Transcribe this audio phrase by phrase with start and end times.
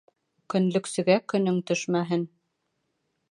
[0.53, 2.27] Көнлөксөгә көнөң төшмәһен.